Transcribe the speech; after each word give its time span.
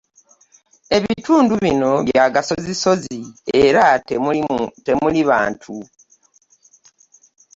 Ebitundu 0.97 1.53
bino 1.63 1.91
bya 2.07 2.25
gasozisozi 2.33 3.17
era 3.63 3.85
temuli 4.87 5.21
bantu. 5.29 5.75